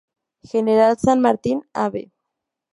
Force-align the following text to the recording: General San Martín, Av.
General 0.43 0.97
San 0.97 1.19
Martín, 1.21 1.63
Av. 1.73 1.93